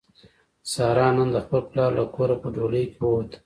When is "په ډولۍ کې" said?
2.41-2.99